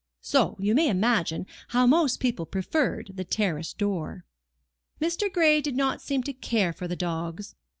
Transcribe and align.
So 0.23 0.57
you 0.59 0.73
may 0.73 0.89
imagine 0.89 1.45
how 1.67 1.85
most 1.85 2.19
people 2.19 2.47
preferred 2.47 3.11
the 3.13 3.23
terrace 3.23 3.71
door. 3.71 4.25
Mr. 4.99 5.31
Gray 5.31 5.61
did 5.61 5.75
not 5.75 6.01
seem 6.01 6.23
to 6.23 6.33
care 6.33 6.73
for 6.73 6.87
the 6.87 6.95
dogs. 6.95 7.53